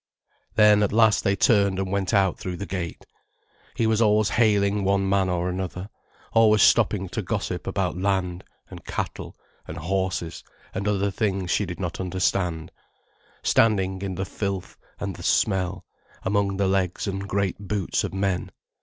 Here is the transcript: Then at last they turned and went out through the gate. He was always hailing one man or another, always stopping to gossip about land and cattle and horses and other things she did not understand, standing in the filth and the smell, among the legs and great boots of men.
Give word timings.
Then 0.55 0.81
at 0.81 0.91
last 0.91 1.23
they 1.23 1.35
turned 1.35 1.77
and 1.77 1.91
went 1.91 2.11
out 2.11 2.39
through 2.39 2.57
the 2.57 2.65
gate. 2.65 3.05
He 3.75 3.85
was 3.85 4.01
always 4.01 4.29
hailing 4.29 4.83
one 4.83 5.07
man 5.07 5.29
or 5.29 5.47
another, 5.47 5.91
always 6.33 6.63
stopping 6.63 7.07
to 7.09 7.21
gossip 7.21 7.67
about 7.67 7.95
land 7.99 8.43
and 8.67 8.83
cattle 8.83 9.35
and 9.67 9.77
horses 9.77 10.43
and 10.73 10.87
other 10.87 11.11
things 11.11 11.51
she 11.51 11.67
did 11.67 11.79
not 11.79 11.99
understand, 11.99 12.71
standing 13.43 14.01
in 14.01 14.15
the 14.15 14.25
filth 14.25 14.75
and 14.99 15.15
the 15.15 15.21
smell, 15.21 15.85
among 16.23 16.57
the 16.57 16.67
legs 16.67 17.05
and 17.05 17.27
great 17.29 17.59
boots 17.59 18.03
of 18.03 18.11
men. 18.11 18.49